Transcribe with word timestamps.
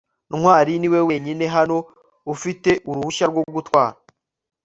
ntwali 0.35 0.73
niwe 0.77 0.99
wenyine 1.09 1.45
hano 1.55 1.77
ufite 2.33 2.71
uruhushya 2.89 3.25
rwo 3.31 3.43
gutwara 3.55 3.97